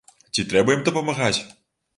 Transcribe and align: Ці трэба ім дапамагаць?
Ці 0.35 0.45
трэба 0.53 0.77
ім 0.77 0.81
дапамагаць? 0.89 1.39